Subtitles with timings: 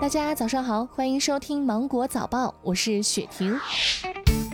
[0.00, 3.58] 大家早上好，欢迎收听芒果早报，我是雪婷。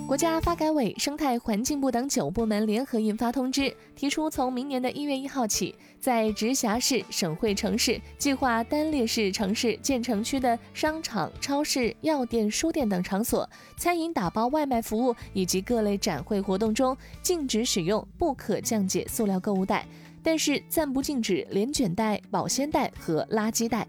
[0.07, 19.87] 国家发改委、生态环境部等九部门联合印发通知，提出从明年的一月一号起，在直辖市、省会城市、计划单列市城市建成区的商场、超市、药店、书店等场所，餐饮打包外卖服务以及各类展会活动中，禁止使用不可降解塑料购物袋，
[20.23, 23.87] 但是暂不禁止连卷袋、保鲜袋和垃圾袋。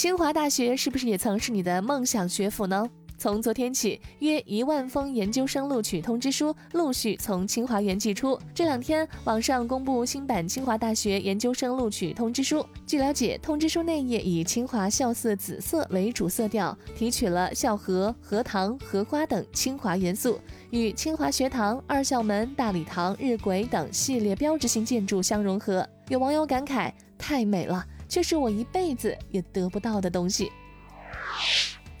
[0.00, 2.88] 清华大学是不是也曾是你的梦想学府呢？
[3.18, 8.40] 从昨天起，约一万封研究生录取通知书陆续从清华园寄出。
[8.54, 12.64] 这两天，网上公布新版清华大学研究生录取通知书。
[12.86, 20.40] 据了解，通知书内页以清华校色紫色为主色调，提取了校荷、荷塘、荷花等清华元素，
[20.70, 25.86] 与清华学堂、二校门、大礼堂、日晷等系列标志性建筑相融合。
[26.08, 27.84] 有网友感慨：太美了。
[28.10, 30.52] 却是我一辈子也得不到的东西。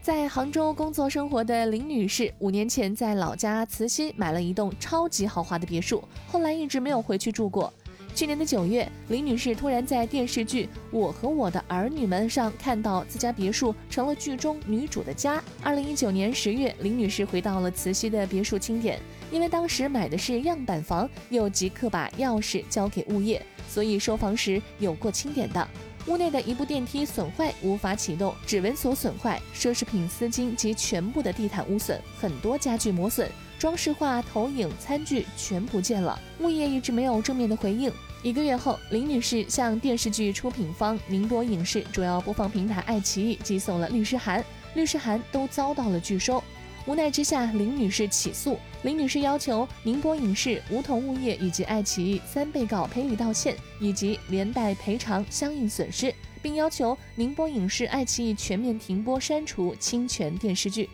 [0.02, 7.72] 在杭州工作生活的林女士，五年前在老家慈溪买了一栋超级豪华的别墅，后来一直没有回去住过。
[8.20, 15.42] 去年的九月，林女士突然在电视剧《我和我的儿女们》上看到自家别墅成了剧中女主的家。
[15.62, 19.00] 二零一九年十月，林女士回到了慈溪的别墅清点，
[19.32, 25.66] 因为当时买的是样板房，又即刻把钥匙交给物业，所以收房时有过清点的。
[26.06, 33.26] 屋内的一部电梯损坏，无法启动；指纹锁损坏，奢侈品丝巾及全部的地毯污损，很多家具磨损，
[33.58, 36.20] 装饰画、投影、餐具全不见了。
[36.40, 37.90] 物业一直没有正面的回应。
[38.22, 46.42] 一个月后，林女士向电视剧出品方宁波影视主要播放平台爱奇艺寄送了律师函，律师函都遭到了拒收。
[46.84, 48.58] 无奈之下，林女士起诉。
[48.82, 60.90] 林女士要求宁波影视、梧桐物业以及爱奇艺三被告赔礼道歉，以及连带赔偿相应损失，并要求宁波影视、爱奇艺全面停播、删除侵权电视剧。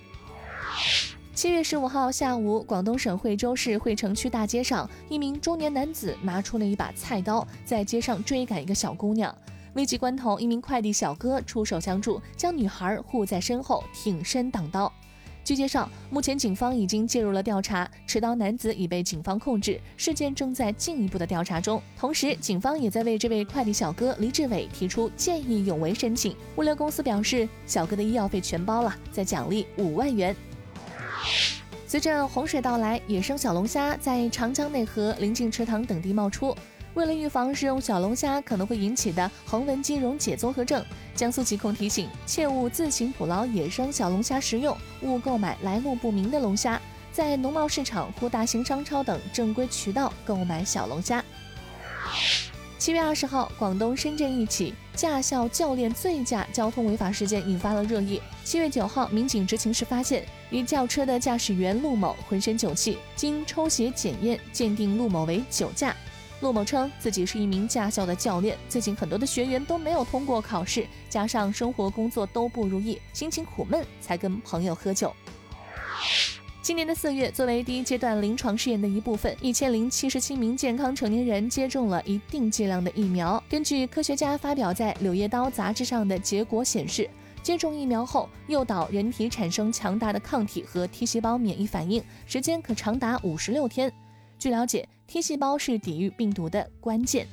[1.37, 9.37] 七月十五号下午，广东省惠州市惠城区大街上，一名中年男子拿出了一把菜刀，在街上追赶一个小姑娘。
[9.75, 14.91] 危急关头，一名快递小哥出手相助，将女孩护在身后，挺身挡刀。
[15.45, 21.83] 据介绍，目前警方已经介入了调查，持刀男子已被警方控制，事件正在进一步的调查中。
[21.99, 26.35] 同时，警方也在为这位快递小哥黎志伟提出见义勇为申请。
[26.57, 30.35] 物流公司表示，小哥的医药费全包了，再奖励五万元。
[31.89, 36.55] 随着洪水到来，野生小龙虾在长江内河、临近池塘等地冒出。
[36.95, 46.81] 为了预防食用小龙虾可能会引起的横纹肌溶解综合症，江苏疾控提醒：切勿自行捕捞野生小龙虾食用，勿购买来路不明的龙虾，
[47.13, 51.25] 在农贸市场或大型商超等正规渠道购买小龙虾。
[52.79, 58.21] 七月二十号，广东深圳一起驾校教练醉驾交通违法事件引发了热议。
[58.43, 65.95] 七月九号，民警执勤时发现，与轿车的驾驶员陆某浑身酒气，经抽血检验，鉴定陆某为酒驾。
[66.41, 75.15] 陆某称自己是一名驾校的教练，最近很多的学员都没有通过考试，加上生活工作都不如意，心情苦闷，才跟朋友喝酒。
[76.61, 83.43] 今年的四月，作为第一阶段临床试验的一部分，一千零七十七名健康成年人接种了一定剂量的疫苗。
[83.49, 87.09] 根据科学家发表在《柳叶刀》杂志上的结果显示，
[87.47, 93.93] 接种疫苗后诱导人体产生强大的抗体和 T 细胞免疫反应，时间可长达五十六天。
[94.37, 97.29] 据了解，T 细胞是抵御病毒的关键。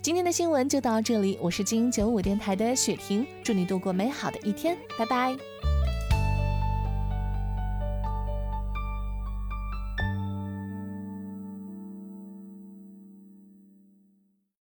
[0.00, 5.36] 今天的新闻就到这里，我是精英九五电台的雪婷，祝你度过美好的一天，拜拜。